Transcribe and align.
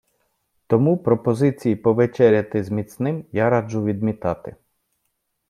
Тому 0.67 0.97
пропозиції 0.97 1.75
повечеряти 1.75 2.63
з 2.63 2.69
міцним 2.71 3.25
я 3.31 3.49
раджу 3.49 3.83
відмітати. 3.83 4.55